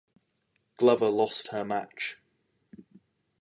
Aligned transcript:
Glover 0.77 1.11
lost 1.11 1.49
her 1.49 1.63
match. 1.63 2.17